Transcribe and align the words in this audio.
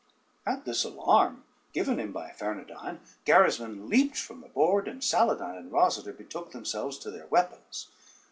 ]At 0.51 0.65
this 0.65 0.83
alarm, 0.83 1.43
given 1.73 1.99
him 1.99 2.11
by 2.11 2.31
Fernandyne, 2.31 3.01
Gerismond 3.23 3.87
leaped 3.87 4.17
from 4.17 4.41
the 4.41 4.47
board, 4.49 4.87
and 4.87 5.03
Saladyne 5.03 5.59
and 5.59 5.71
Rosader 5.71 6.17
betook 6.17 6.53
themselves 6.53 6.97
to 6.97 7.11
their 7.11 7.27
weapons. 7.27 7.89